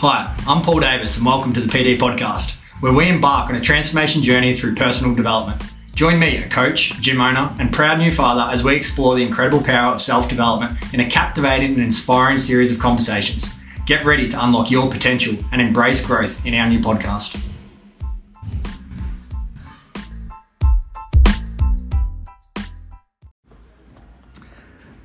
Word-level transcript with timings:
Hi, 0.00 0.36
I'm 0.46 0.60
Paul 0.60 0.80
Davis, 0.80 1.16
and 1.16 1.24
welcome 1.24 1.54
to 1.54 1.60
the 1.62 1.72
PD 1.72 1.96
Podcast, 1.96 2.56
where 2.80 2.92
we 2.92 3.08
embark 3.08 3.48
on 3.48 3.56
a 3.56 3.62
transformation 3.62 4.22
journey 4.22 4.52
through 4.54 4.74
personal 4.74 5.14
development. 5.14 5.62
Join 5.94 6.18
me, 6.18 6.36
a 6.36 6.46
coach, 6.50 7.00
gym 7.00 7.18
owner, 7.18 7.56
and 7.58 7.72
proud 7.72 7.98
new 7.98 8.12
father, 8.12 8.42
as 8.52 8.62
we 8.62 8.76
explore 8.76 9.14
the 9.14 9.22
incredible 9.22 9.64
power 9.64 9.94
of 9.94 10.02
self 10.02 10.28
development 10.28 10.76
in 10.92 11.00
a 11.00 11.08
captivating 11.08 11.72
and 11.72 11.82
inspiring 11.82 12.36
series 12.36 12.70
of 12.70 12.78
conversations. 12.78 13.48
Get 13.86 14.04
ready 14.04 14.28
to 14.28 14.44
unlock 14.44 14.70
your 14.70 14.90
potential 14.90 15.34
and 15.50 15.62
embrace 15.62 16.04
growth 16.04 16.44
in 16.44 16.52
our 16.52 16.68
new 16.68 16.80
podcast. 16.80 17.45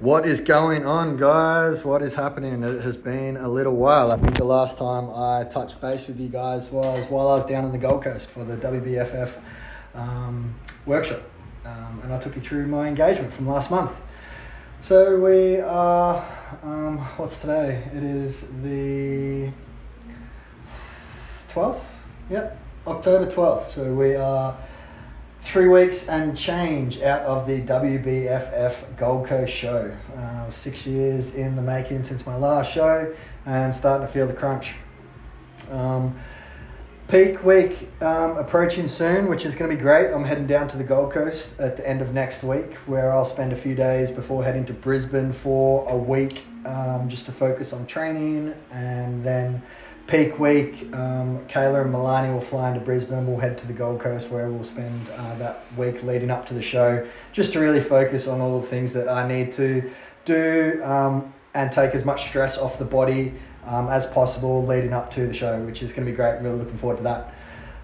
What 0.02 0.26
is 0.26 0.42
going 0.42 0.84
on, 0.84 1.16
guys? 1.16 1.86
What 1.86 2.02
is 2.02 2.16
happening? 2.16 2.64
It 2.64 2.82
has 2.82 2.98
been 2.98 3.38
a 3.38 3.48
little 3.48 3.76
while. 3.76 4.12
I 4.12 4.18
think 4.18 4.36
the 4.36 4.44
last 4.44 4.80
time 4.80 5.12
I 5.12 5.44
touched 5.44 5.80
base 5.80 6.08
with 6.08 6.20
you 6.20 6.28
guys 6.28 6.72
was 6.72 7.06
while 7.12 7.30
I 7.30 7.36
was 7.36 7.46
down 7.46 7.66
on 7.66 7.72
the 7.72 7.78
Gold 7.78 8.04
Coast 8.04 8.32
for 8.32 8.44
the 8.44 8.58
WBFF 8.58 9.40
um, 9.94 10.56
workshop, 10.88 11.22
um, 11.66 12.02
and 12.04 12.12
I 12.12 12.18
took 12.18 12.34
you 12.34 12.42
through 12.42 12.66
my 12.66 12.88
engagement 12.88 13.32
from 13.32 13.48
last 13.48 13.70
month. 13.70 13.96
So 14.82 15.20
we 15.20 15.60
are, 15.60 16.26
um, 16.64 16.98
what's 17.18 17.40
today? 17.40 17.88
It 17.94 18.02
is 18.02 18.48
the 18.64 19.52
12th? 21.48 22.00
Yep, 22.32 22.60
October 22.88 23.28
12th. 23.28 23.66
So 23.66 23.94
we 23.94 24.16
are 24.16 24.58
three 25.42 25.68
weeks 25.68 26.08
and 26.08 26.38
change 26.38 27.02
out 27.02 27.22
of 27.24 27.48
the 27.48 27.62
WBFF 27.62 28.96
Gold 28.96 29.26
Coast 29.26 29.52
show. 29.52 29.92
Uh, 30.16 30.50
six 30.50 30.86
years 30.86 31.34
in 31.34 31.56
the 31.56 31.62
making 31.62 32.04
since 32.04 32.26
my 32.26 32.36
last 32.36 32.72
show 32.72 33.14
and 33.46 33.76
starting 33.76 34.06
to 34.06 34.14
feel 34.14 34.28
the 34.28 34.34
crunch. 34.34 34.76
Um, 35.72 36.16
peak 37.08 37.44
week 37.44 37.90
um, 38.02 38.38
approaching 38.38 38.88
soon, 38.88 39.28
which 39.28 39.44
is 39.44 39.56
going 39.56 39.70
to 39.70 39.76
be 39.76 39.82
great. 39.82 40.14
I'm 40.14 40.24
heading 40.24 40.48
down 40.48 40.68
to 40.70 40.78
the 40.78 40.84
Gold 40.84 41.12
Coast 41.12 41.60
at 41.60 41.76
the 41.76 41.88
end 41.88 42.02
of 42.02 42.14
next 42.14 42.44
week, 42.44 42.76
where 42.86 43.12
I'll 43.12 43.26
spend 43.26 43.52
a 43.52 43.56
few 43.56 43.74
days 43.74 44.12
before 44.12 44.44
heading 44.44 44.64
to 44.66 44.74
Brisbane 44.74 45.32
for 45.32 45.90
a 45.90 45.98
week 45.98 46.44
um, 46.66 47.10
just 47.10 47.26
to 47.26 47.32
focus 47.32 47.74
on 47.74 47.88
training 47.88 48.54
and 48.72 49.24
then 49.24 49.62
peak 50.12 50.38
week, 50.40 50.94
um, 50.94 51.40
Kayla 51.48 51.84
and 51.84 51.96
Milani 51.96 52.34
will 52.34 52.42
fly 52.42 52.68
into 52.68 52.82
Brisbane. 52.82 53.26
We'll 53.26 53.40
head 53.40 53.58
to 53.60 53.68
the 53.68 53.72
Gold 53.72 54.02
Coast 54.02 54.30
where 54.30 54.50
we'll 54.50 54.66
spend 54.66 55.10
uh, 55.12 55.36
that 55.36 55.64
week 55.78 56.04
leading 56.04 56.30
up 56.30 56.46
to 56.48 56.54
the 56.54 56.62
show 56.62 57.08
just 57.32 57.54
to 57.54 57.62
really 57.62 57.80
focus 57.80 58.28
on 58.28 58.42
all 58.42 58.60
the 58.60 58.68
things 58.68 58.92
that 58.92 59.08
I 59.08 59.26
need 59.26 59.54
to 59.54 59.90
do 60.26 60.82
um, 60.84 61.34
and 61.54 61.72
take 61.72 61.96
as 61.96 62.04
much 62.04 62.28
stress 62.28 62.58
off 62.58 62.78
the 62.78 62.84
body 62.84 63.34
um, 63.66 63.88
as 63.88 64.06
possible 64.06 64.66
leading 64.66 64.92
up 64.92 65.10
to 65.12 65.26
the 65.26 65.34
show, 65.34 65.58
which 65.62 65.82
is 65.82 65.94
going 65.94 66.06
to 66.06 66.12
be 66.12 66.16
great. 66.16 66.36
I'm 66.36 66.44
really 66.44 66.58
looking 66.58 66.78
forward 66.78 66.98
to 66.98 67.04
that. 67.04 67.34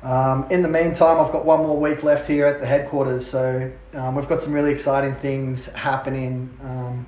Um, 0.04 0.48
in 0.52 0.62
the 0.62 0.68
meantime, 0.68 1.22
I've 1.22 1.32
got 1.32 1.46
one 1.46 1.60
more 1.60 1.80
week 1.80 2.04
left 2.04 2.28
here 2.28 2.46
at 2.46 2.60
the 2.60 2.66
headquarters, 2.66 3.26
so 3.26 3.72
um, 3.94 4.16
we've 4.16 4.28
got 4.28 4.42
some 4.42 4.52
really 4.52 4.74
exciting 4.74 5.16
things 5.16 5.68
happening 5.68 6.54
um, 6.62 7.06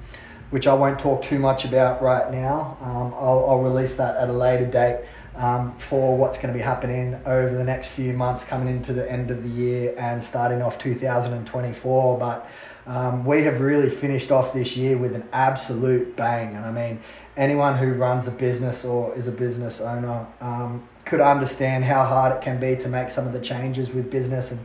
which 0.49 0.67
I 0.67 0.73
won't 0.73 0.99
talk 0.99 1.21
too 1.21 1.39
much 1.39 1.65
about 1.65 2.01
right 2.01 2.31
now. 2.31 2.77
Um, 2.81 3.13
I'll, 3.13 3.45
I'll, 3.47 3.59
release 3.59 3.95
that 3.97 4.15
at 4.15 4.29
a 4.29 4.33
later 4.33 4.65
date 4.65 5.05
um, 5.35 5.77
for 5.77 6.17
what's 6.17 6.37
going 6.37 6.51
to 6.51 6.57
be 6.57 6.63
happening 6.63 7.15
over 7.25 7.53
the 7.53 7.63
next 7.63 7.89
few 7.89 8.13
months 8.13 8.43
coming 8.43 8.67
into 8.67 8.93
the 8.93 9.09
end 9.09 9.29
of 9.29 9.43
the 9.43 9.49
year 9.49 9.93
and 9.97 10.23
starting 10.23 10.61
off 10.61 10.77
2024. 10.79 12.17
But 12.17 12.49
um, 12.87 13.23
we 13.23 13.43
have 13.43 13.59
really 13.59 13.89
finished 13.89 14.31
off 14.31 14.51
this 14.51 14.75
year 14.75 14.97
with 14.97 15.13
an 15.13 15.27
absolute 15.31 16.15
bang. 16.15 16.55
And 16.55 16.65
I 16.65 16.71
mean, 16.71 16.99
anyone 17.37 17.77
who 17.77 17.93
runs 17.93 18.27
a 18.27 18.31
business 18.31 18.83
or 18.83 19.15
is 19.15 19.27
a 19.27 19.31
business 19.31 19.79
owner 19.79 20.25
um, 20.41 20.87
could 21.05 21.21
understand 21.21 21.83
how 21.83 22.03
hard 22.03 22.35
it 22.35 22.41
can 22.41 22.59
be 22.59 22.75
to 22.77 22.89
make 22.89 23.11
some 23.11 23.27
of 23.27 23.33
the 23.33 23.39
changes 23.39 23.91
with 23.91 24.09
business. 24.09 24.51
And 24.51 24.59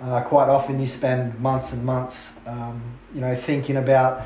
uh, 0.00 0.22
quite 0.22 0.48
often 0.48 0.80
you 0.80 0.86
spend 0.86 1.38
months 1.40 1.72
and 1.72 1.84
months, 1.84 2.34
um, 2.46 2.80
you 3.12 3.20
know, 3.20 3.34
thinking 3.34 3.76
about 3.76 4.22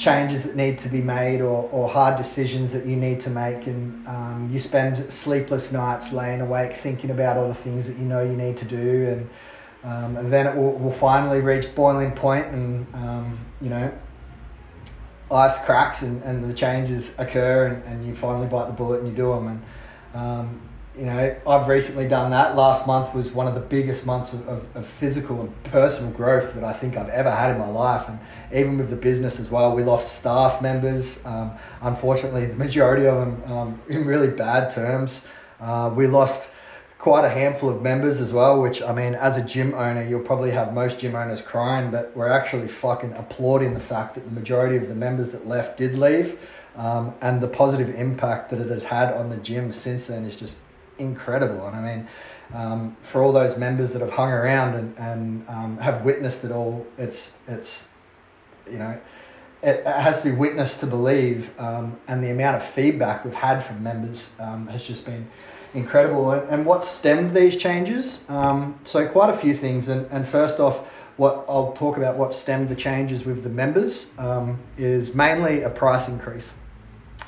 changes 0.00 0.44
that 0.44 0.56
need 0.56 0.78
to 0.78 0.88
be 0.88 1.02
made 1.02 1.42
or, 1.42 1.68
or 1.70 1.86
hard 1.86 2.16
decisions 2.16 2.72
that 2.72 2.86
you 2.86 2.96
need 2.96 3.20
to 3.20 3.28
make 3.28 3.66
and 3.66 4.06
um, 4.08 4.48
you 4.50 4.58
spend 4.58 5.12
sleepless 5.12 5.70
nights 5.70 6.10
laying 6.10 6.40
awake 6.40 6.72
thinking 6.72 7.10
about 7.10 7.36
all 7.36 7.48
the 7.48 7.54
things 7.54 7.86
that 7.86 7.98
you 7.98 8.06
know 8.06 8.22
you 8.22 8.34
need 8.34 8.56
to 8.56 8.64
do 8.64 9.08
and, 9.08 9.30
um, 9.84 10.16
and 10.16 10.32
then 10.32 10.46
it 10.46 10.56
will, 10.56 10.72
will 10.78 10.90
finally 10.90 11.40
reach 11.40 11.74
boiling 11.74 12.12
point 12.12 12.46
and 12.46 12.86
um, 12.94 13.38
you 13.60 13.68
know 13.68 13.92
ice 15.30 15.58
cracks 15.66 16.00
and, 16.00 16.22
and 16.22 16.50
the 16.50 16.54
changes 16.54 17.14
occur 17.18 17.66
and, 17.66 17.84
and 17.84 18.06
you 18.06 18.14
finally 18.14 18.46
bite 18.46 18.68
the 18.68 18.72
bullet 18.72 19.00
and 19.00 19.08
you 19.10 19.14
do 19.14 19.34
them 19.34 19.48
and 19.48 19.62
um, 20.14 20.69
you 20.98 21.06
know, 21.06 21.36
I've 21.46 21.68
recently 21.68 22.08
done 22.08 22.30
that. 22.32 22.56
Last 22.56 22.86
month 22.86 23.14
was 23.14 23.30
one 23.30 23.46
of 23.46 23.54
the 23.54 23.60
biggest 23.60 24.04
months 24.04 24.32
of, 24.32 24.46
of, 24.48 24.76
of, 24.76 24.86
physical 24.86 25.40
and 25.40 25.62
personal 25.64 26.10
growth 26.10 26.54
that 26.54 26.64
I 26.64 26.72
think 26.72 26.96
I've 26.96 27.08
ever 27.10 27.30
had 27.30 27.50
in 27.50 27.58
my 27.58 27.68
life. 27.68 28.08
And 28.08 28.18
even 28.52 28.76
with 28.76 28.90
the 28.90 28.96
business 28.96 29.38
as 29.38 29.50
well, 29.50 29.74
we 29.74 29.84
lost 29.84 30.16
staff 30.16 30.60
members. 30.60 31.24
Um, 31.24 31.52
unfortunately, 31.82 32.46
the 32.46 32.56
majority 32.56 33.06
of 33.06 33.16
them 33.16 33.52
um, 33.52 33.82
in 33.88 34.04
really 34.04 34.28
bad 34.28 34.70
terms. 34.70 35.26
Uh, 35.60 35.92
we 35.94 36.06
lost 36.06 36.50
quite 36.98 37.24
a 37.24 37.30
handful 37.30 37.70
of 37.70 37.80
members 37.80 38.20
as 38.20 38.32
well, 38.32 38.60
which 38.60 38.82
I 38.82 38.92
mean, 38.92 39.14
as 39.14 39.36
a 39.36 39.44
gym 39.44 39.72
owner, 39.74 40.02
you'll 40.02 40.20
probably 40.20 40.50
have 40.50 40.74
most 40.74 40.98
gym 40.98 41.14
owners 41.14 41.40
crying, 41.40 41.90
but 41.90 42.14
we're 42.16 42.28
actually 42.28 42.68
fucking 42.68 43.12
applauding 43.14 43.74
the 43.74 43.80
fact 43.80 44.16
that 44.16 44.26
the 44.26 44.32
majority 44.32 44.76
of 44.76 44.88
the 44.88 44.94
members 44.94 45.32
that 45.32 45.46
left 45.46 45.78
did 45.78 45.94
leave. 45.94 46.38
Um, 46.76 47.14
and 47.20 47.40
the 47.40 47.48
positive 47.48 47.94
impact 47.94 48.50
that 48.50 48.60
it 48.60 48.70
has 48.70 48.84
had 48.84 49.12
on 49.12 49.28
the 49.30 49.36
gym 49.38 49.72
since 49.72 50.08
then 50.08 50.24
is 50.24 50.36
just 50.36 50.58
incredible. 51.00 51.66
And 51.66 51.76
I 51.76 51.82
mean, 51.82 52.08
um, 52.52 52.96
for 53.00 53.22
all 53.22 53.32
those 53.32 53.56
members 53.56 53.92
that 53.92 54.02
have 54.02 54.10
hung 54.10 54.30
around 54.30 54.74
and, 54.74 54.98
and 54.98 55.48
um, 55.48 55.78
have 55.78 56.04
witnessed 56.04 56.44
it 56.44 56.50
all, 56.50 56.86
it's, 56.98 57.36
it's 57.46 57.88
you 58.70 58.78
know, 58.78 58.98
it, 59.62 59.86
has 59.86 60.22
to 60.22 60.30
be 60.30 60.34
witnessed 60.34 60.80
to 60.80 60.86
believe. 60.86 61.52
Um, 61.58 61.98
and 62.08 62.22
the 62.22 62.30
amount 62.30 62.56
of 62.56 62.62
feedback 62.64 63.24
we've 63.24 63.34
had 63.34 63.62
from 63.62 63.82
members 63.82 64.30
um, 64.38 64.66
has 64.68 64.86
just 64.86 65.04
been 65.04 65.28
incredible. 65.74 66.32
And, 66.32 66.48
and 66.50 66.66
what 66.66 66.82
stemmed 66.82 67.34
these 67.34 67.56
changes? 67.56 68.24
Um, 68.28 68.78
so, 68.84 69.06
quite 69.06 69.30
a 69.30 69.36
few 69.36 69.54
things. 69.54 69.88
And, 69.88 70.06
and 70.10 70.26
first 70.26 70.58
off, 70.58 70.90
what 71.16 71.44
I'll 71.48 71.72
talk 71.72 71.98
about 71.98 72.16
what 72.16 72.34
stemmed 72.34 72.70
the 72.70 72.74
changes 72.74 73.26
with 73.26 73.42
the 73.44 73.50
members 73.50 74.10
um, 74.16 74.58
is 74.78 75.14
mainly 75.14 75.62
a 75.62 75.68
price 75.68 76.08
increase. 76.08 76.54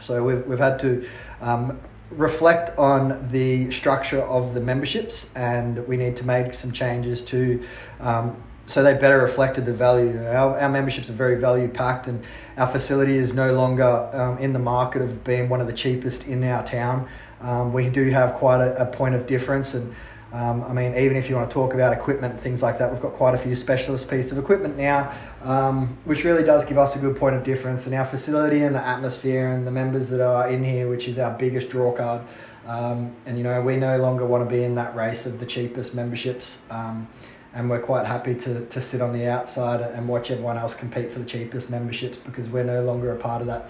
So 0.00 0.24
we've, 0.24 0.44
we've 0.46 0.58
had 0.58 0.78
to 0.80 1.06
um, 1.42 1.78
reflect 2.16 2.76
on 2.78 3.30
the 3.30 3.70
structure 3.70 4.20
of 4.22 4.54
the 4.54 4.60
memberships 4.60 5.30
and 5.34 5.86
we 5.86 5.96
need 5.96 6.16
to 6.16 6.24
make 6.24 6.54
some 6.54 6.72
changes 6.72 7.22
to 7.22 7.62
um, 8.00 8.42
so 8.66 8.82
they 8.82 8.94
better 8.94 9.18
reflected 9.18 9.66
the 9.66 9.72
value. 9.72 10.18
Our, 10.24 10.58
our 10.58 10.68
memberships 10.68 11.10
are 11.10 11.14
very 11.14 11.38
value 11.38 11.68
packed, 11.68 12.06
and 12.06 12.24
our 12.56 12.66
facility 12.66 13.16
is 13.16 13.34
no 13.34 13.52
longer 13.52 14.08
um, 14.12 14.38
in 14.38 14.52
the 14.52 14.58
market 14.58 15.02
of 15.02 15.24
being 15.24 15.48
one 15.48 15.60
of 15.60 15.66
the 15.66 15.72
cheapest 15.72 16.26
in 16.28 16.44
our 16.44 16.64
town. 16.64 17.08
Um, 17.40 17.72
we 17.72 17.88
do 17.88 18.08
have 18.10 18.34
quite 18.34 18.60
a, 18.60 18.82
a 18.82 18.86
point 18.86 19.14
of 19.14 19.26
difference, 19.26 19.74
and 19.74 19.92
um, 20.32 20.62
I 20.62 20.72
mean, 20.72 20.94
even 20.94 21.16
if 21.16 21.28
you 21.28 21.36
want 21.36 21.50
to 21.50 21.52
talk 21.52 21.74
about 21.74 21.92
equipment 21.92 22.40
things 22.40 22.62
like 22.62 22.78
that, 22.78 22.90
we've 22.90 23.02
got 23.02 23.12
quite 23.12 23.34
a 23.34 23.38
few 23.38 23.54
specialist 23.54 24.08
pieces 24.08 24.32
of 24.32 24.38
equipment 24.38 24.78
now, 24.78 25.12
um, 25.42 25.96
which 26.04 26.24
really 26.24 26.42
does 26.42 26.64
give 26.64 26.78
us 26.78 26.96
a 26.96 26.98
good 26.98 27.16
point 27.16 27.36
of 27.36 27.44
difference. 27.44 27.86
And 27.86 27.94
our 27.94 28.06
facility 28.06 28.62
and 28.62 28.74
the 28.74 28.84
atmosphere 28.84 29.48
and 29.48 29.66
the 29.66 29.70
members 29.70 30.08
that 30.08 30.20
are 30.20 30.48
in 30.48 30.64
here, 30.64 30.88
which 30.88 31.06
is 31.06 31.18
our 31.18 31.36
biggest 31.36 31.68
draw 31.68 31.92
card. 31.92 32.22
Um, 32.66 33.14
and 33.26 33.36
you 33.36 33.44
know, 33.44 33.60
we 33.60 33.76
no 33.76 33.98
longer 33.98 34.24
want 34.24 34.48
to 34.48 34.54
be 34.54 34.64
in 34.64 34.74
that 34.76 34.96
race 34.96 35.26
of 35.26 35.38
the 35.38 35.46
cheapest 35.46 35.94
memberships. 35.94 36.62
Um, 36.70 37.08
and 37.54 37.68
we're 37.68 37.82
quite 37.82 38.06
happy 38.06 38.34
to, 38.34 38.64
to 38.64 38.80
sit 38.80 39.02
on 39.02 39.12
the 39.12 39.26
outside 39.26 39.82
and 39.82 40.08
watch 40.08 40.30
everyone 40.30 40.56
else 40.56 40.74
compete 40.74 41.12
for 41.12 41.18
the 41.18 41.26
cheapest 41.26 41.68
memberships 41.68 42.16
because 42.16 42.48
we're 42.48 42.64
no 42.64 42.82
longer 42.82 43.12
a 43.12 43.18
part 43.18 43.42
of 43.42 43.48
that. 43.48 43.68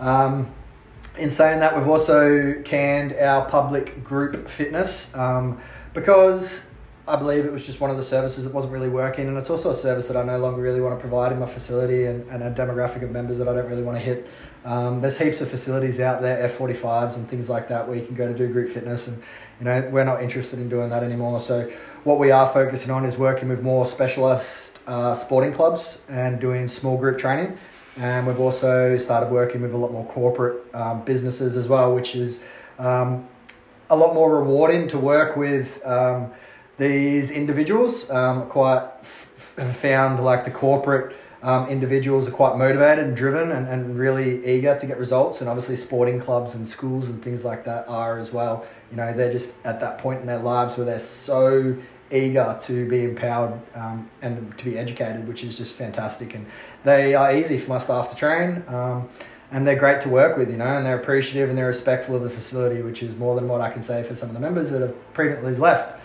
Um, 0.00 0.54
in 1.18 1.28
saying 1.28 1.60
that, 1.60 1.76
we've 1.76 1.88
also 1.88 2.54
canned 2.62 3.12
our 3.14 3.44
public 3.44 4.02
group 4.02 4.48
fitness. 4.48 5.14
Because 5.94 6.66
I 7.06 7.16
believe 7.16 7.44
it 7.44 7.52
was 7.52 7.66
just 7.66 7.80
one 7.80 7.90
of 7.90 7.96
the 7.96 8.02
services 8.02 8.44
that 8.44 8.54
wasn't 8.54 8.72
really 8.72 8.88
working, 8.88 9.26
and 9.26 9.36
it's 9.36 9.50
also 9.50 9.70
a 9.70 9.74
service 9.74 10.06
that 10.06 10.16
I 10.16 10.22
no 10.22 10.38
longer 10.38 10.62
really 10.62 10.80
want 10.80 10.96
to 10.96 11.00
provide 11.00 11.32
in 11.32 11.40
my 11.40 11.46
facility 11.46 12.06
and, 12.06 12.26
and 12.30 12.44
a 12.44 12.50
demographic 12.50 13.02
of 13.02 13.10
members 13.10 13.38
that 13.38 13.48
I 13.48 13.54
don't 13.54 13.68
really 13.68 13.82
want 13.82 13.98
to 13.98 14.04
hit. 14.04 14.28
Um, 14.64 15.00
there's 15.00 15.18
heaps 15.18 15.40
of 15.40 15.50
facilities 15.50 15.98
out 15.98 16.22
there, 16.22 16.48
F45s 16.48 17.16
and 17.16 17.28
things 17.28 17.48
like 17.48 17.66
that, 17.68 17.88
where 17.88 17.96
you 17.96 18.06
can 18.06 18.14
go 18.14 18.28
to 18.28 18.34
do 18.34 18.50
group 18.52 18.70
fitness, 18.70 19.08
and 19.08 19.20
you 19.58 19.64
know 19.64 19.90
we're 19.92 20.04
not 20.04 20.22
interested 20.22 20.60
in 20.60 20.68
doing 20.68 20.90
that 20.90 21.02
anymore. 21.02 21.40
So 21.40 21.68
what 22.04 22.20
we 22.20 22.30
are 22.30 22.48
focusing 22.48 22.92
on 22.92 23.04
is 23.04 23.18
working 23.18 23.48
with 23.48 23.62
more 23.62 23.84
specialist 23.84 24.80
uh, 24.86 25.14
sporting 25.14 25.52
clubs 25.52 26.02
and 26.08 26.40
doing 26.40 26.68
small 26.68 26.96
group 26.96 27.18
training. 27.18 27.58
And 27.96 28.26
we've 28.26 28.40
also 28.40 28.96
started 28.96 29.30
working 29.30 29.60
with 29.60 29.74
a 29.74 29.76
lot 29.76 29.92
more 29.92 30.06
corporate 30.06 30.62
um, 30.74 31.04
businesses 31.04 31.56
as 31.56 31.68
well, 31.68 31.94
which 31.94 32.14
is 32.14 32.42
um, 32.78 33.28
a 33.92 33.96
lot 33.96 34.14
more 34.14 34.38
rewarding 34.38 34.88
to 34.88 34.98
work 34.98 35.36
with 35.36 35.84
um, 35.86 36.32
these 36.78 37.30
individuals. 37.30 38.10
Um, 38.10 38.48
quite 38.48 38.88
f- 39.02 39.28
found 39.76 40.18
like 40.24 40.44
the 40.44 40.50
corporate 40.50 41.14
um, 41.42 41.68
individuals 41.68 42.26
are 42.26 42.32
quite 42.32 42.56
motivated 42.56 43.04
and 43.04 43.14
driven 43.14 43.52
and, 43.52 43.68
and 43.68 43.98
really 43.98 44.44
eager 44.46 44.78
to 44.78 44.86
get 44.86 44.96
results. 44.96 45.42
And 45.42 45.50
obviously, 45.50 45.76
sporting 45.76 46.18
clubs 46.18 46.54
and 46.54 46.66
schools 46.66 47.10
and 47.10 47.22
things 47.22 47.44
like 47.44 47.64
that 47.64 47.86
are 47.86 48.18
as 48.18 48.32
well. 48.32 48.64
You 48.90 48.96
know, 48.96 49.12
they're 49.12 49.30
just 49.30 49.52
at 49.64 49.78
that 49.80 49.98
point 49.98 50.22
in 50.22 50.26
their 50.26 50.38
lives 50.38 50.78
where 50.78 50.86
they're 50.86 50.98
so 50.98 51.76
eager 52.10 52.58
to 52.62 52.88
be 52.88 53.04
empowered 53.04 53.60
um, 53.74 54.08
and 54.22 54.56
to 54.56 54.64
be 54.64 54.78
educated, 54.78 55.28
which 55.28 55.44
is 55.44 55.56
just 55.58 55.74
fantastic. 55.74 56.34
And 56.34 56.46
they 56.84 57.14
are 57.14 57.34
easy 57.34 57.58
for 57.58 57.70
my 57.70 57.78
staff 57.78 58.08
to 58.08 58.16
train. 58.16 58.64
Um, 58.68 59.10
and 59.52 59.66
they're 59.66 59.76
great 59.76 60.00
to 60.00 60.08
work 60.08 60.38
with, 60.38 60.50
you 60.50 60.56
know, 60.56 60.64
and 60.64 60.84
they're 60.84 60.98
appreciative 60.98 61.50
and 61.50 61.58
they're 61.58 61.66
respectful 61.66 62.16
of 62.16 62.22
the 62.22 62.30
facility, 62.30 62.80
which 62.80 63.02
is 63.02 63.18
more 63.18 63.34
than 63.34 63.48
what 63.48 63.60
I 63.60 63.70
can 63.70 63.82
say 63.82 64.02
for 64.02 64.14
some 64.14 64.30
of 64.30 64.34
the 64.34 64.40
members 64.40 64.70
that 64.70 64.80
have 64.80 65.12
previously 65.12 65.54
left. 65.56 66.00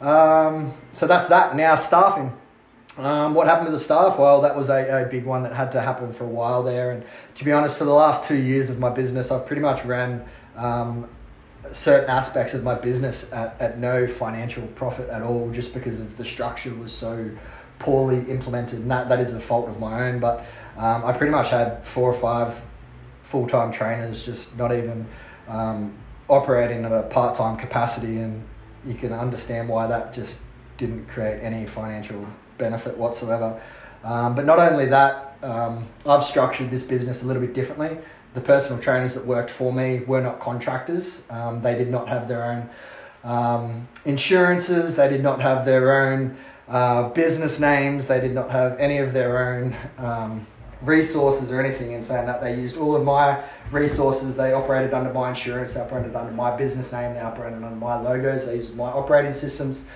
Um, 0.00 0.72
so 0.92 1.06
that's 1.06 1.26
that. 1.26 1.54
Now, 1.54 1.74
staffing. 1.74 2.32
Um, 2.96 3.34
what 3.34 3.46
happened 3.46 3.66
to 3.66 3.72
the 3.72 3.78
staff? 3.78 4.18
Well, 4.18 4.40
that 4.40 4.56
was 4.56 4.70
a, 4.70 5.04
a 5.04 5.06
big 5.06 5.24
one 5.26 5.42
that 5.42 5.52
had 5.52 5.70
to 5.72 5.80
happen 5.80 6.12
for 6.12 6.24
a 6.24 6.28
while 6.28 6.62
there. 6.62 6.90
And 6.90 7.04
to 7.34 7.44
be 7.44 7.52
honest, 7.52 7.76
for 7.76 7.84
the 7.84 7.92
last 7.92 8.24
two 8.24 8.36
years 8.36 8.70
of 8.70 8.78
my 8.78 8.90
business, 8.90 9.30
I've 9.30 9.44
pretty 9.44 9.62
much 9.62 9.84
ran 9.84 10.24
um, 10.56 11.08
certain 11.70 12.08
aspects 12.08 12.54
of 12.54 12.64
my 12.64 12.74
business 12.74 13.30
at, 13.32 13.60
at 13.60 13.78
no 13.78 14.06
financial 14.06 14.66
profit 14.68 15.10
at 15.10 15.20
all 15.22 15.50
just 15.50 15.74
because 15.74 16.00
of 16.00 16.16
the 16.16 16.24
structure 16.24 16.74
was 16.74 16.90
so 16.90 17.30
poorly 17.78 18.20
implemented. 18.30 18.80
And 18.80 18.90
that, 18.90 19.10
that 19.10 19.20
is 19.20 19.34
a 19.34 19.40
fault 19.40 19.68
of 19.68 19.78
my 19.78 20.08
own. 20.08 20.18
But 20.20 20.46
um, 20.78 21.04
I 21.04 21.12
pretty 21.12 21.32
much 21.32 21.50
had 21.50 21.86
four 21.86 22.08
or 22.08 22.14
five 22.14 22.60
full 23.28 23.46
time 23.46 23.70
trainers 23.70 24.24
just 24.24 24.56
not 24.56 24.72
even 24.72 25.06
um, 25.48 25.92
operating 26.28 26.86
at 26.86 26.92
a 26.92 27.02
part 27.02 27.34
time 27.34 27.58
capacity. 27.58 28.18
And 28.18 28.42
you 28.86 28.94
can 28.94 29.12
understand 29.12 29.68
why 29.68 29.86
that 29.86 30.14
just 30.14 30.40
didn't 30.78 31.06
create 31.08 31.42
any 31.42 31.66
financial 31.66 32.26
benefit 32.56 32.96
whatsoever. 32.96 33.60
Um, 34.02 34.34
but 34.34 34.46
not 34.46 34.58
only 34.58 34.86
that, 34.86 35.36
um, 35.42 35.86
I've 36.06 36.24
structured 36.24 36.70
this 36.70 36.82
business 36.82 37.22
a 37.22 37.26
little 37.26 37.42
bit 37.42 37.52
differently. 37.52 37.98
The 38.32 38.40
personal 38.40 38.80
trainers 38.80 39.12
that 39.14 39.26
worked 39.26 39.50
for 39.50 39.72
me 39.72 40.00
were 40.00 40.22
not 40.22 40.40
contractors. 40.40 41.22
Um, 41.28 41.60
they 41.60 41.76
did 41.76 41.90
not 41.90 42.08
have 42.08 42.28
their 42.28 42.44
own 42.44 42.70
um, 43.24 43.88
insurances. 44.06 44.96
They 44.96 45.08
did 45.08 45.22
not 45.22 45.42
have 45.42 45.66
their 45.66 46.02
own 46.02 46.36
uh, 46.66 47.10
business 47.10 47.60
names. 47.60 48.08
They 48.08 48.20
did 48.20 48.32
not 48.32 48.50
have 48.50 48.78
any 48.78 48.98
of 48.98 49.12
their 49.12 49.52
own 49.52 49.76
um, 49.98 50.46
resources 50.82 51.50
or 51.50 51.60
anything 51.60 51.92
in 51.92 52.02
saying 52.02 52.26
that 52.26 52.40
they 52.40 52.54
used 52.54 52.76
all 52.76 52.94
of 52.94 53.04
my 53.04 53.42
resources. 53.70 54.36
They 54.36 54.52
operated 54.52 54.94
under 54.94 55.12
my 55.12 55.30
insurance, 55.30 55.74
they 55.74 55.80
operated 55.80 56.14
under 56.14 56.32
my 56.32 56.56
business 56.56 56.92
name, 56.92 57.14
they 57.14 57.20
operated 57.20 57.62
under 57.62 57.76
my 57.76 58.00
logos, 58.00 58.46
they 58.46 58.56
used 58.56 58.76
my 58.76 58.88
operating 58.88 59.32
systems. 59.32 59.86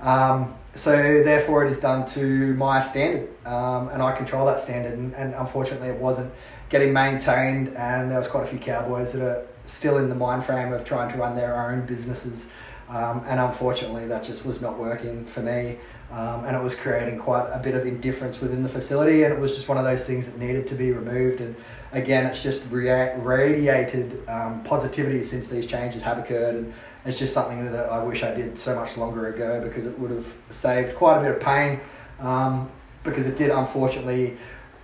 Um, 0.00 0.54
so 0.74 0.92
therefore, 0.92 1.64
it 1.64 1.70
is 1.70 1.80
done 1.80 2.06
to 2.06 2.54
my 2.54 2.80
standard, 2.80 3.28
um, 3.44 3.88
and 3.88 4.00
I 4.00 4.12
control 4.12 4.46
that 4.46 4.60
standard. 4.60 4.96
And, 4.96 5.12
and, 5.14 5.34
unfortunately, 5.34 5.88
it 5.88 5.98
wasn't 5.98 6.32
getting 6.68 6.92
maintained, 6.92 7.70
and 7.76 8.10
there 8.10 8.18
was 8.18 8.28
quite 8.28 8.44
a 8.44 8.46
few 8.46 8.60
cowboys 8.60 9.12
that 9.12 9.22
are 9.22 9.46
still 9.64 9.98
in 9.98 10.08
the 10.08 10.14
mind 10.14 10.44
frame 10.44 10.72
of 10.72 10.84
trying 10.84 11.10
to 11.10 11.18
run 11.18 11.34
their 11.34 11.56
own 11.56 11.84
businesses. 11.84 12.48
Um, 12.88 13.22
and 13.26 13.38
unfortunately, 13.38 14.06
that 14.06 14.22
just 14.22 14.46
was 14.46 14.62
not 14.62 14.78
working 14.78 15.24
for 15.26 15.40
me. 15.40 15.76
Um, 16.10 16.46
and 16.46 16.56
it 16.56 16.62
was 16.62 16.74
creating 16.74 17.18
quite 17.18 17.46
a 17.52 17.58
bit 17.58 17.74
of 17.74 17.84
indifference 17.84 18.40
within 18.40 18.62
the 18.62 18.68
facility, 18.68 19.24
and 19.24 19.34
it 19.34 19.38
was 19.38 19.54
just 19.54 19.68
one 19.68 19.76
of 19.76 19.84
those 19.84 20.06
things 20.06 20.26
that 20.30 20.38
needed 20.38 20.66
to 20.68 20.74
be 20.74 20.90
removed. 20.90 21.42
And 21.42 21.54
again, 21.92 22.24
it's 22.24 22.42
just 22.42 22.62
rea- 22.70 23.14
radiated 23.18 24.26
um, 24.26 24.62
positivity 24.62 25.22
since 25.22 25.50
these 25.50 25.66
changes 25.66 26.02
have 26.02 26.16
occurred, 26.16 26.54
and 26.54 26.72
it's 27.04 27.18
just 27.18 27.34
something 27.34 27.62
that 27.70 27.90
I 27.90 28.02
wish 28.02 28.22
I 28.22 28.32
did 28.32 28.58
so 28.58 28.74
much 28.74 28.96
longer 28.96 29.26
ago 29.26 29.60
because 29.60 29.84
it 29.84 29.98
would 29.98 30.10
have 30.10 30.34
saved 30.48 30.96
quite 30.96 31.18
a 31.18 31.20
bit 31.20 31.32
of 31.32 31.40
pain. 31.40 31.80
Um, 32.20 32.70
because 33.04 33.26
it 33.26 33.36
did 33.36 33.50
unfortunately 33.50 34.36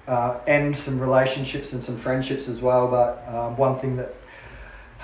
uh, 0.06 0.38
end 0.46 0.76
some 0.76 1.00
relationships 1.00 1.72
and 1.72 1.82
some 1.82 1.96
friendships 1.96 2.48
as 2.48 2.60
well. 2.60 2.88
But 2.88 3.24
um, 3.26 3.56
one 3.56 3.76
thing 3.76 3.96
that 3.96 4.14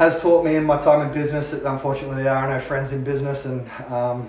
has 0.00 0.20
taught 0.20 0.42
me 0.42 0.56
in 0.56 0.64
my 0.64 0.78
time 0.78 1.06
in 1.06 1.12
business 1.12 1.50
that 1.50 1.62
unfortunately 1.70 2.22
there 2.22 2.34
are 2.34 2.48
no 2.48 2.58
friends 2.58 2.92
in 2.92 3.04
business 3.04 3.44
and 3.44 3.70
um, 3.92 4.26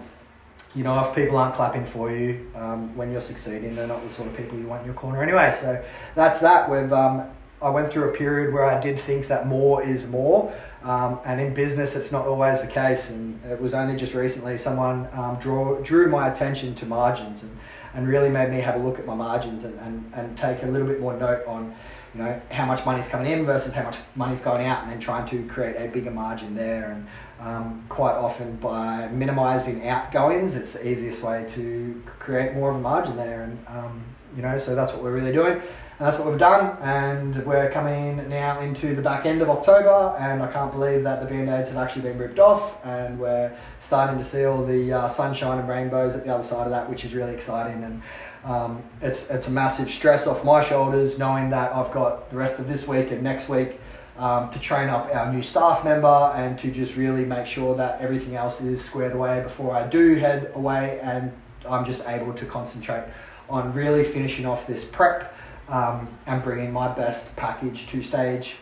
you 0.76 0.84
know, 0.84 1.00
if 1.00 1.16
people 1.16 1.38
aren't 1.38 1.56
clapping 1.56 1.86
for 1.86 2.12
you 2.12 2.50
um, 2.56 2.96
when 2.96 3.10
you're 3.10 3.22
succeeding, 3.22 3.76
they're 3.76 3.88
not 3.88 4.04
the 4.04 4.10
sort 4.10 4.28
of 4.28 4.36
people 4.36 4.58
you 4.58 4.68
want 4.68 4.82
in 4.82 4.86
your 4.86 4.96
corner 4.96 5.24
anyway. 5.24 5.54
So 5.58 5.82
that's 6.14 6.42
that. 6.42 6.70
We've 6.70 6.92
um, 6.92 7.30
I 7.62 7.70
went 7.70 7.90
through 7.90 8.10
a 8.10 8.14
period 8.14 8.54
where 8.54 8.66
I 8.66 8.80
did 8.82 9.00
think 9.00 9.28
that 9.28 9.48
more 9.48 9.82
is 9.84 10.08
more, 10.08 10.54
um, 10.84 11.20
and 11.26 11.40
in 11.40 11.54
business, 11.54 11.96
it's 11.96 12.12
not 12.12 12.26
always 12.26 12.62
the 12.62 12.68
case. 12.68 13.10
And 13.10 13.40
it 13.46 13.62
was 13.62 13.74
only 13.74 13.96
just 13.96 14.14
recently 14.14 14.58
someone 14.58 15.08
um, 15.14 15.38
draw, 15.40 15.80
drew 15.82 16.10
my 16.10 16.30
attention 16.30 16.74
to 16.76 16.86
margins 16.86 17.44
and, 17.44 17.56
and 17.94 18.08
really 18.08 18.30
made 18.30 18.50
me 18.50 18.60
have 18.62 18.76
a 18.76 18.80
look 18.80 18.98
at 18.98 19.06
my 19.06 19.14
margins 19.14 19.64
and, 19.64 19.78
and, 19.82 20.12
and 20.16 20.38
take 20.38 20.64
a 20.64 20.68
little 20.68 20.88
bit 20.88 21.00
more 21.00 21.16
note 21.16 21.46
on 21.46 21.74
you 22.14 22.22
know 22.22 22.42
how 22.52 22.66
much 22.66 22.86
money's 22.86 23.08
coming 23.08 23.32
in 23.32 23.46
versus 23.46 23.74
how 23.74 23.84
much 23.84 23.98
money's 24.16 24.42
going 24.42 24.66
out, 24.66 24.84
and 24.84 24.92
then 24.92 25.00
trying 25.00 25.26
to 25.28 25.46
create 25.48 25.76
a 25.78 25.88
bigger 25.88 26.12
margin 26.12 26.56
there. 26.56 26.92
And 26.92 27.08
um, 27.40 27.86
quite 27.90 28.16
often, 28.16 28.58
by 28.58 29.08
minimizing 29.08 29.88
outgoings, 29.88 30.56
it's 30.56 30.74
the 30.74 30.88
easiest 30.88 31.24
way 31.24 31.46
to 31.50 32.04
create 32.20 32.54
more 32.54 32.70
of 32.70 32.76
a 32.76 32.80
margin 32.80 33.16
there. 33.16 33.44
And 33.44 33.60
um, 33.68 34.04
you 34.36 34.42
know, 34.42 34.58
so 34.58 34.76
that's 34.76 34.94
what 34.94 35.04
we're 35.04 35.12
really 35.12 35.34
doing, 35.34 35.54
and 35.54 35.62
that's 36.00 36.18
what 36.18 36.28
we've 36.28 36.38
done. 36.38 36.78
And 36.82 37.46
we're 37.46 37.70
coming 37.70 38.30
now 38.30 38.62
into 38.62 38.96
the 38.96 39.02
back 39.02 39.26
end 39.26 39.42
of 39.42 39.50
October, 39.50 40.16
and 40.18 40.42
I 40.42 40.50
can't 40.52 40.72
believe 40.72 41.04
that 41.04 41.20
the 41.20 41.26
band-aids 41.26 41.68
have 41.68 41.78
actually 41.78 42.04
been 42.04 42.18
ripped 42.18 42.40
off, 42.40 42.84
and 42.86 43.20
we're 43.20 43.52
starting 43.80 44.18
to 44.18 44.24
see 44.24 44.46
all 44.46 44.64
the 44.64 44.94
uh, 44.94 45.08
sunshine 45.10 45.60
and 45.60 45.68
rainbows 45.68 46.16
at 46.16 46.24
the 46.24 46.34
other 46.34 46.44
side 46.44 46.64
of 46.64 46.72
that, 46.72 46.90
which 46.90 47.04
is 47.04 47.14
really 47.14 47.34
exciting. 47.34 47.84
And 47.84 48.02
um, 48.44 48.82
it's 49.02 49.30
it's 49.30 49.48
a 49.48 49.52
massive 49.52 49.90
stress 49.90 50.26
off 50.28 50.44
my 50.44 50.62
shoulders 50.62 51.20
knowing 51.20 51.50
that 51.52 51.74
I've 51.76 51.92
got 51.92 52.30
the 52.30 52.38
rest 52.38 52.60
of 52.60 52.68
this 52.68 52.88
week 52.88 53.12
and 53.12 53.22
next 53.22 53.50
week 53.50 53.80
um, 54.18 54.50
to 54.50 54.60
train 54.60 54.90
up 54.90 55.14
our 55.14 55.32
new 55.32 55.42
staff 55.42 55.84
member 55.84 56.32
and 56.36 56.58
to 56.60 56.72
just 56.72 56.96
really 56.96 57.26
make 57.26 57.46
sure 57.46 57.76
that 57.76 58.02
everything 58.02 58.36
else 58.36 58.62
is 58.62 58.84
squared 58.84 59.14
away 59.14 59.42
before 59.42 59.76
I 59.76 59.88
do 59.88 60.16
head 60.16 60.52
away 60.56 61.00
and 61.02 61.32
I'm 61.68 61.86
just 61.86 62.08
able 62.08 62.34
to 62.34 62.46
concentrate 62.46 63.04
on 63.50 63.74
really 63.74 64.04
finishing 64.04 64.46
off 64.46 64.66
this 64.66 64.86
prep 64.86 65.34
um, 65.70 66.08
and 66.26 66.42
bringing 66.44 66.72
my 66.72 66.94
best 66.94 67.36
package 67.36 67.88
to 67.88 68.02
stage 68.02 68.56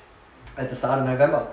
at 0.58 0.70
the 0.70 0.76
start 0.76 1.00
of 1.00 1.06
November. 1.06 1.48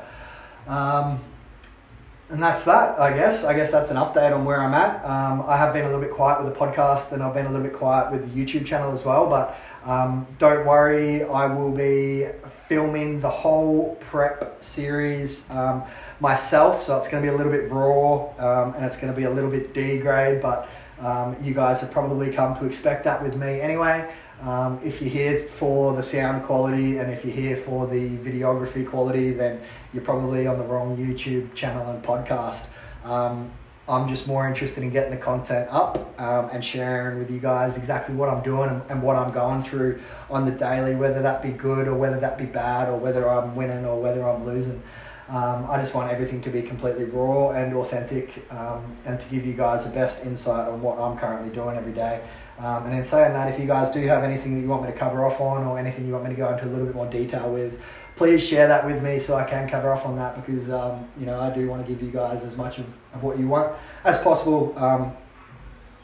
And 2.28 2.42
that's 2.42 2.64
that, 2.64 2.98
I 2.98 3.16
guess. 3.16 3.44
I 3.44 3.54
guess 3.54 3.70
that's 3.70 3.92
an 3.92 3.96
update 3.98 4.34
on 4.34 4.44
where 4.44 4.60
I'm 4.60 4.74
at. 4.74 5.04
Um, 5.04 5.44
I 5.46 5.56
have 5.56 5.72
been 5.72 5.84
a 5.84 5.86
little 5.86 6.00
bit 6.00 6.10
quiet 6.10 6.42
with 6.42 6.52
the 6.52 6.58
podcast 6.58 7.12
and 7.12 7.22
I've 7.22 7.34
been 7.34 7.46
a 7.46 7.50
little 7.50 7.64
bit 7.64 7.72
quiet 7.72 8.10
with 8.10 8.28
the 8.28 8.44
YouTube 8.44 8.66
channel 8.66 8.90
as 8.90 9.04
well, 9.04 9.30
but 9.30 9.56
um, 9.84 10.26
don't 10.38 10.66
worry, 10.66 11.22
I 11.22 11.46
will 11.46 11.70
be 11.70 12.26
filming 12.66 13.20
the 13.20 13.30
whole 13.30 13.94
prep 14.00 14.60
series 14.60 15.48
um, 15.52 15.84
myself, 16.18 16.82
so 16.82 16.96
it's 16.96 17.06
going 17.06 17.22
to 17.22 17.30
be 17.30 17.32
a 17.32 17.36
little 17.36 17.52
bit 17.52 17.70
raw 17.70 18.24
um, 18.38 18.74
and 18.74 18.84
it's 18.84 18.96
going 18.96 19.12
to 19.12 19.16
be 19.16 19.26
a 19.26 19.30
little 19.30 19.50
bit 19.50 19.72
D 19.72 19.98
grade, 19.98 20.40
but 20.42 20.68
um, 20.98 21.36
you 21.40 21.54
guys 21.54 21.80
have 21.80 21.92
probably 21.92 22.32
come 22.32 22.56
to 22.56 22.66
expect 22.66 23.04
that 23.04 23.22
with 23.22 23.36
me 23.36 23.60
anyway. 23.60 24.12
Um, 24.42 24.78
if 24.84 25.00
you're 25.00 25.10
here 25.10 25.38
for 25.38 25.94
the 25.94 26.02
sound 26.02 26.44
quality 26.44 26.98
and 26.98 27.10
if 27.10 27.24
you're 27.24 27.34
here 27.34 27.56
for 27.56 27.86
the 27.86 28.16
videography 28.18 28.86
quality, 28.86 29.30
then 29.30 29.60
you're 29.92 30.04
probably 30.04 30.46
on 30.46 30.58
the 30.58 30.64
wrong 30.64 30.96
YouTube 30.96 31.54
channel 31.54 31.90
and 31.90 32.02
podcast. 32.02 32.68
Um, 33.04 33.50
I'm 33.88 34.08
just 34.08 34.26
more 34.26 34.48
interested 34.48 34.82
in 34.82 34.90
getting 34.90 35.12
the 35.12 35.16
content 35.16 35.68
up 35.70 36.20
um, 36.20 36.50
and 36.52 36.64
sharing 36.64 37.18
with 37.18 37.30
you 37.30 37.38
guys 37.38 37.76
exactly 37.76 38.16
what 38.16 38.28
I'm 38.28 38.42
doing 38.42 38.68
and, 38.68 38.82
and, 38.90 39.00
what 39.00 39.14
I'm 39.14 39.32
going 39.32 39.62
through 39.62 40.00
on 40.28 40.44
the 40.44 40.50
daily, 40.50 40.96
whether 40.96 41.22
that 41.22 41.40
be 41.40 41.50
good 41.50 41.86
or 41.86 41.94
whether 41.94 42.18
that 42.18 42.36
be 42.36 42.46
bad 42.46 42.88
or 42.88 42.98
whether 42.98 43.30
I'm 43.30 43.54
winning 43.54 43.84
or 43.84 44.00
whether 44.00 44.28
I'm 44.28 44.44
losing. 44.44 44.82
Um, 45.28 45.66
I 45.68 45.78
just 45.78 45.94
want 45.94 46.10
everything 46.10 46.40
to 46.42 46.50
be 46.50 46.62
completely 46.62 47.04
raw 47.04 47.50
and 47.50 47.74
authentic 47.74 48.44
um, 48.52 48.96
and 49.04 49.18
to 49.18 49.28
give 49.28 49.46
you 49.46 49.54
guys 49.54 49.84
the 49.84 49.90
best 49.90 50.24
insight 50.24 50.68
on 50.68 50.82
what 50.82 50.98
I'm 50.98 51.16
currently 51.16 51.50
doing 51.50 51.76
every 51.76 51.92
day. 51.92 52.22
Um, 52.58 52.86
and 52.86 52.94
in 52.94 53.04
saying 53.04 53.34
that, 53.34 53.48
if 53.48 53.58
you 53.58 53.66
guys 53.66 53.90
do 53.90 54.00
have 54.06 54.24
anything 54.24 54.54
that 54.54 54.60
you 54.60 54.68
want 54.68 54.82
me 54.82 54.90
to 54.90 54.96
cover 54.96 55.24
off 55.24 55.40
on 55.40 55.66
or 55.66 55.78
anything 55.78 56.06
you 56.06 56.12
want 56.12 56.24
me 56.24 56.30
to 56.30 56.36
go 56.36 56.48
into 56.48 56.64
a 56.64 56.70
little 56.70 56.86
bit 56.86 56.94
more 56.94 57.06
detail 57.06 57.52
with, 57.52 57.82
please 58.14 58.46
share 58.46 58.66
that 58.66 58.84
with 58.86 59.02
me 59.02 59.18
so 59.18 59.36
I 59.36 59.44
can 59.44 59.68
cover 59.68 59.92
off 59.92 60.06
on 60.06 60.16
that 60.16 60.34
because 60.34 60.70
um, 60.70 61.06
you 61.18 61.26
know 61.26 61.38
I 61.38 61.50
do 61.50 61.68
want 61.68 61.86
to 61.86 61.92
give 61.92 62.02
you 62.02 62.10
guys 62.10 62.44
as 62.44 62.56
much 62.56 62.78
of, 62.78 62.86
of 63.12 63.22
what 63.22 63.38
you 63.38 63.46
want 63.46 63.76
as 64.04 64.18
possible 64.18 64.72
um, 64.78 65.14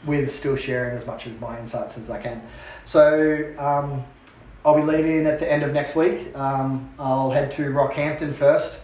with 0.05 0.31
still 0.31 0.55
sharing 0.55 0.95
as 0.95 1.07
much 1.07 1.25
of 1.25 1.39
my 1.41 1.59
insights 1.59 1.97
as 1.97 2.09
I 2.09 2.21
can. 2.21 2.41
So 2.85 3.51
um, 3.57 4.03
I'll 4.63 4.75
be 4.75 4.83
leaving 4.83 5.25
at 5.25 5.39
the 5.39 5.51
end 5.51 5.63
of 5.63 5.73
next 5.73 5.95
week. 5.95 6.35
Um, 6.37 6.93
I'll 6.99 7.31
head 7.31 7.49
to 7.51 7.63
Rockhampton 7.63 8.33
first 8.33 8.79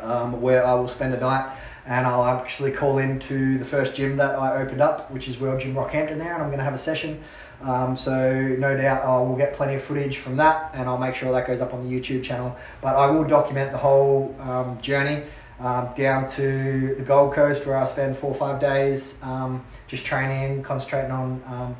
um, 0.00 0.40
where 0.40 0.66
I 0.66 0.74
will 0.74 0.88
spend 0.88 1.14
a 1.14 1.20
night 1.20 1.56
and 1.86 2.06
I'll 2.06 2.24
actually 2.24 2.70
call 2.70 2.98
into 2.98 3.58
the 3.58 3.64
first 3.64 3.94
gym 3.94 4.16
that 4.16 4.38
I 4.38 4.62
opened 4.62 4.80
up, 4.80 5.10
which 5.10 5.28
is 5.28 5.38
World 5.38 5.60
Gym 5.60 5.74
Rockhampton 5.74 6.18
there, 6.18 6.32
and 6.32 6.42
I'm 6.42 6.48
going 6.48 6.58
to 6.58 6.64
have 6.64 6.74
a 6.74 6.78
session. 6.78 7.22
Um, 7.60 7.96
so 7.96 8.32
no 8.58 8.76
doubt 8.76 9.02
I 9.02 9.18
will 9.20 9.36
get 9.36 9.52
plenty 9.52 9.74
of 9.74 9.82
footage 9.82 10.18
from 10.18 10.36
that, 10.38 10.70
and 10.74 10.88
I'll 10.88 10.98
make 10.98 11.14
sure 11.14 11.30
that 11.32 11.46
goes 11.46 11.60
up 11.60 11.74
on 11.74 11.86
the 11.86 12.00
YouTube 12.00 12.22
channel. 12.22 12.56
But 12.80 12.96
I 12.96 13.10
will 13.10 13.24
document 13.24 13.70
the 13.72 13.78
whole 13.78 14.34
um, 14.40 14.80
journey 14.80 15.24
um, 15.60 15.90
down 15.94 16.26
to 16.30 16.94
the 16.94 17.02
Gold 17.02 17.34
Coast, 17.34 17.66
where 17.66 17.76
I 17.76 17.84
spend 17.84 18.16
four 18.16 18.30
or 18.30 18.34
five 18.34 18.60
days 18.60 19.18
um, 19.22 19.64
just 19.86 20.04
training, 20.04 20.62
concentrating 20.62 21.10
on 21.10 21.42
um, 21.46 21.76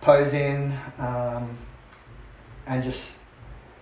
posing, 0.00 0.72
um, 0.98 1.58
and 2.66 2.82
just 2.82 3.18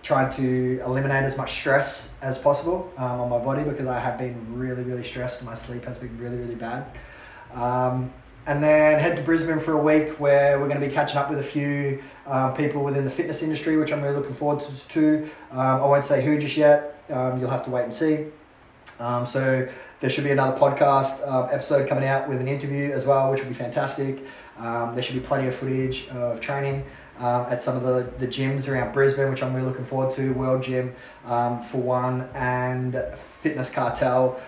trying 0.03 0.29
to 0.29 0.81
eliminate 0.85 1.23
as 1.23 1.37
much 1.37 1.53
stress 1.53 2.11
as 2.21 2.37
possible 2.37 2.91
um, 2.97 3.21
on 3.21 3.29
my 3.29 3.39
body 3.39 3.63
because 3.63 3.87
I 3.87 3.97
have 3.97 4.17
been 4.17 4.35
really, 4.53 4.83
really 4.83 5.03
stressed. 5.03 5.43
My 5.43 5.53
sleep 5.53 5.85
has 5.85 5.97
been 5.97 6.15
really, 6.17 6.37
really 6.37 6.55
bad. 6.55 6.85
Um, 7.53 8.13
and 8.45 8.61
then 8.61 8.99
head 8.99 9.15
to 9.15 9.23
Brisbane 9.23 9.59
for 9.59 9.71
a 9.71 9.81
week 9.81 10.19
where 10.19 10.59
we're 10.59 10.67
going 10.67 10.79
to 10.79 10.85
be 10.85 10.93
catching 10.93 11.17
up 11.17 11.29
with 11.29 11.39
a 11.39 11.43
few 11.43 12.03
uh, 12.27 12.51
people 12.51 12.83
within 12.83 13.05
the 13.05 13.11
fitness 13.11 13.41
industry, 13.41 13.77
which 13.77 13.93
I'm 13.93 14.01
really 14.01 14.15
looking 14.15 14.33
forward 14.33 14.59
to. 14.59 15.23
Um, 15.51 15.59
I 15.59 15.85
won't 15.85 16.03
say 16.03 16.23
who 16.23 16.37
just 16.37 16.57
yet. 16.57 17.01
Um, 17.09 17.39
you'll 17.39 17.49
have 17.49 17.63
to 17.63 17.71
wait 17.71 17.85
and 17.85 17.93
see. 17.93 18.25
Um, 19.03 19.25
so 19.25 19.67
there 19.99 20.09
should 20.09 20.23
be 20.23 20.31
another 20.31 20.57
podcast 20.57 21.27
um, 21.27 21.49
episode 21.51 21.89
coming 21.89 22.05
out 22.05 22.29
with 22.29 22.39
an 22.39 22.47
interview 22.47 22.91
as 22.91 23.05
well, 23.05 23.29
which 23.29 23.41
will 23.41 23.49
be 23.49 23.53
fantastic. 23.53 24.23
Um, 24.57 24.93
there 24.93 25.03
should 25.03 25.15
be 25.15 25.21
plenty 25.21 25.47
of 25.47 25.55
footage 25.55 26.07
of 26.07 26.39
training 26.39 26.85
um, 27.19 27.45
at 27.49 27.61
some 27.61 27.75
of 27.75 27.83
the, 27.83 28.09
the 28.17 28.27
gyms 28.27 28.71
around 28.71 28.93
Brisbane, 28.93 29.29
which 29.29 29.43
I'm 29.43 29.53
really 29.53 29.67
looking 29.67 29.83
forward 29.83 30.11
to. 30.11 30.31
World 30.31 30.63
Gym 30.63 30.95
um, 31.25 31.61
for 31.61 31.79
one, 31.79 32.29
and 32.33 32.95
Fitness 33.41 33.69
Cartel 33.69 34.39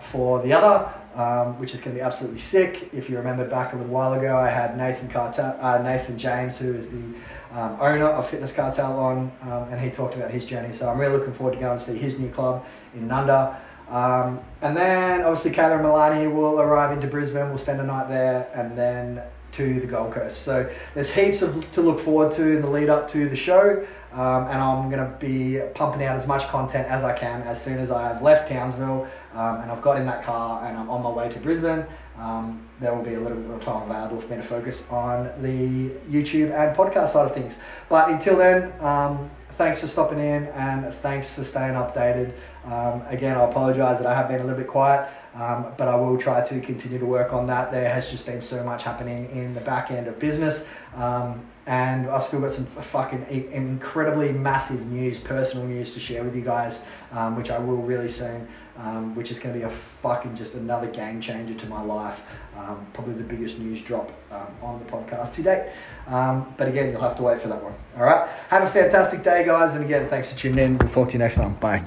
for 0.00 0.40
the 0.40 0.52
other. 0.52 0.94
Um, 1.12 1.58
which 1.58 1.74
is 1.74 1.80
going 1.80 1.96
to 1.96 2.00
be 2.00 2.04
absolutely 2.04 2.38
sick. 2.38 2.94
If 2.94 3.10
you 3.10 3.16
remember 3.16 3.44
back 3.44 3.72
a 3.72 3.76
little 3.76 3.90
while 3.90 4.12
ago, 4.12 4.36
I 4.36 4.48
had 4.48 4.78
Nathan 4.78 5.08
Cartel, 5.08 5.58
uh, 5.60 5.82
Nathan 5.82 6.16
James, 6.16 6.56
who 6.56 6.72
is 6.72 6.88
the 6.88 7.02
um, 7.50 7.76
owner 7.80 8.06
of 8.06 8.28
Fitness 8.28 8.52
Cartel, 8.52 8.96
on, 8.96 9.32
um, 9.42 9.64
and 9.70 9.80
he 9.80 9.90
talked 9.90 10.14
about 10.14 10.30
his 10.30 10.44
journey. 10.44 10.72
So 10.72 10.88
I'm 10.88 11.00
really 11.00 11.16
looking 11.16 11.32
forward 11.32 11.54
to 11.54 11.58
going 11.58 11.78
to 11.78 11.84
see 11.84 11.98
his 11.98 12.16
new 12.16 12.30
club 12.30 12.64
in 12.94 13.08
Nunda. 13.08 13.56
Um, 13.90 14.40
and 14.62 14.76
then 14.76 15.22
obviously 15.22 15.50
Kayla 15.50 15.76
and 15.76 15.84
Milani 15.84 16.32
will 16.32 16.60
arrive 16.60 16.92
into 16.92 17.06
Brisbane. 17.06 17.48
We'll 17.48 17.58
spend 17.58 17.80
a 17.80 17.84
night 17.84 18.08
there, 18.08 18.48
and 18.54 18.78
then 18.78 19.22
to 19.52 19.80
the 19.80 19.86
Gold 19.86 20.12
Coast. 20.12 20.42
So 20.42 20.70
there's 20.94 21.12
heaps 21.12 21.42
of 21.42 21.70
to 21.72 21.80
look 21.80 21.98
forward 21.98 22.30
to 22.32 22.52
in 22.52 22.60
the 22.60 22.68
lead 22.68 22.88
up 22.88 23.08
to 23.08 23.28
the 23.28 23.36
show, 23.36 23.84
um, 24.12 24.44
and 24.44 24.60
I'm 24.60 24.90
going 24.90 25.04
to 25.04 25.16
be 25.18 25.60
pumping 25.74 26.04
out 26.04 26.16
as 26.16 26.26
much 26.26 26.46
content 26.48 26.88
as 26.88 27.02
I 27.02 27.16
can 27.16 27.42
as 27.42 27.62
soon 27.62 27.78
as 27.78 27.90
I 27.90 28.08
have 28.08 28.22
left 28.22 28.48
Townsville 28.48 29.08
um, 29.34 29.60
and 29.60 29.70
I've 29.70 29.82
got 29.82 29.98
in 29.98 30.06
that 30.06 30.22
car 30.22 30.64
and 30.64 30.76
I'm 30.76 30.90
on 30.90 31.02
my 31.02 31.10
way 31.10 31.28
to 31.28 31.38
Brisbane. 31.38 31.84
Um, 32.18 32.66
there 32.80 32.94
will 32.94 33.02
be 33.02 33.14
a 33.14 33.20
little 33.20 33.38
bit 33.38 33.48
more 33.48 33.58
time 33.58 33.88
available 33.88 34.20
for 34.20 34.34
me 34.34 34.36
to 34.36 34.42
focus 34.42 34.86
on 34.90 35.30
the 35.42 35.90
YouTube 36.10 36.50
and 36.52 36.76
podcast 36.76 37.08
side 37.08 37.26
of 37.26 37.34
things. 37.34 37.58
But 37.88 38.10
until 38.10 38.36
then, 38.36 38.72
um, 38.80 39.30
thanks 39.60 39.78
for 39.78 39.86
stopping 39.86 40.18
in 40.18 40.46
and 40.54 40.90
thanks 41.02 41.34
for 41.34 41.44
staying 41.44 41.74
updated. 41.74 42.32
Um, 42.64 43.02
again, 43.08 43.36
I 43.36 43.42
apologize 43.42 43.98
that 43.98 44.06
I 44.06 44.14
have 44.14 44.26
been 44.26 44.40
a 44.40 44.44
little 44.44 44.56
bit 44.56 44.68
quiet. 44.68 45.06
Um, 45.34 45.66
but 45.76 45.86
I 45.86 45.96
will 45.96 46.16
try 46.16 46.42
to 46.42 46.60
continue 46.60 46.98
to 46.98 47.04
work 47.04 47.34
on 47.34 47.46
that. 47.48 47.70
There 47.70 47.88
has 47.88 48.10
just 48.10 48.24
been 48.24 48.40
so 48.40 48.64
much 48.64 48.84
happening 48.84 49.28
in 49.30 49.52
the 49.52 49.60
back 49.60 49.90
end 49.90 50.06
of 50.06 50.18
business. 50.18 50.66
Um, 50.94 51.46
and 51.70 52.08
I've 52.10 52.24
still 52.24 52.40
got 52.40 52.50
some 52.50 52.66
fucking 52.66 53.26
incredibly 53.52 54.32
massive 54.32 54.90
news, 54.90 55.20
personal 55.20 55.64
news 55.68 55.92
to 55.92 56.00
share 56.00 56.24
with 56.24 56.34
you 56.34 56.42
guys, 56.42 56.84
um, 57.12 57.36
which 57.36 57.48
I 57.48 57.60
will 57.60 57.76
really 57.76 58.08
soon, 58.08 58.48
um, 58.76 59.14
which 59.14 59.30
is 59.30 59.38
going 59.38 59.54
to 59.54 59.58
be 59.60 59.64
a 59.64 59.70
fucking 59.70 60.34
just 60.34 60.56
another 60.56 60.88
game 60.88 61.20
changer 61.20 61.54
to 61.54 61.66
my 61.68 61.80
life. 61.80 62.28
Um, 62.56 62.84
probably 62.92 63.14
the 63.14 63.22
biggest 63.22 63.60
news 63.60 63.80
drop 63.82 64.10
um, 64.32 64.48
on 64.60 64.80
the 64.80 64.84
podcast 64.84 65.34
to 65.36 65.44
date. 65.44 65.70
Um, 66.08 66.52
but 66.56 66.66
again, 66.66 66.90
you'll 66.90 67.02
have 67.02 67.16
to 67.18 67.22
wait 67.22 67.40
for 67.40 67.46
that 67.46 67.62
one. 67.62 67.74
All 67.96 68.02
right. 68.02 68.28
Have 68.48 68.64
a 68.64 68.66
fantastic 68.66 69.22
day, 69.22 69.46
guys. 69.46 69.76
And 69.76 69.84
again, 69.84 70.08
thanks 70.08 70.32
for 70.32 70.36
tuning 70.36 70.58
in. 70.58 70.78
We'll 70.78 70.90
talk 70.90 71.10
to 71.10 71.12
you 71.12 71.20
next 71.20 71.36
time. 71.36 71.54
Bye. 71.54 71.84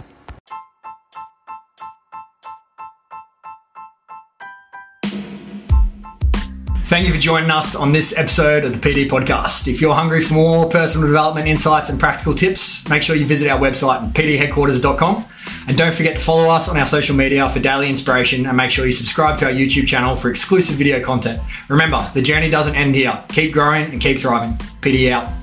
Thank 6.93 7.07
you 7.07 7.13
for 7.15 7.19
joining 7.19 7.49
us 7.49 7.75
on 7.75 7.91
this 7.91 8.15
episode 8.15 8.65
of 8.65 8.79
the 8.79 8.87
PD 8.87 9.09
Podcast. 9.09 9.67
If 9.67 9.81
you're 9.81 9.95
hungry 9.95 10.21
for 10.21 10.35
more 10.35 10.69
personal 10.69 11.07
development 11.07 11.47
insights 11.47 11.89
and 11.89 11.99
practical 11.99 12.35
tips, 12.35 12.87
make 12.87 13.01
sure 13.01 13.15
you 13.15 13.25
visit 13.25 13.49
our 13.49 13.59
website 13.59 14.13
pdheadquarters.com. 14.13 15.25
And 15.67 15.75
don't 15.75 15.95
forget 15.95 16.13
to 16.13 16.21
follow 16.21 16.51
us 16.51 16.69
on 16.69 16.77
our 16.77 16.85
social 16.85 17.15
media 17.15 17.49
for 17.49 17.57
daily 17.57 17.89
inspiration 17.89 18.45
and 18.45 18.55
make 18.55 18.69
sure 18.69 18.85
you 18.85 18.91
subscribe 18.91 19.39
to 19.39 19.45
our 19.45 19.51
YouTube 19.51 19.87
channel 19.87 20.15
for 20.15 20.29
exclusive 20.29 20.75
video 20.75 21.03
content. 21.03 21.41
Remember, 21.67 22.07
the 22.13 22.21
journey 22.21 22.51
doesn't 22.51 22.75
end 22.75 22.93
here. 22.93 23.23
Keep 23.29 23.53
growing 23.53 23.91
and 23.91 23.99
keep 23.99 24.19
thriving. 24.19 24.55
PD 24.83 25.09
out. 25.11 25.42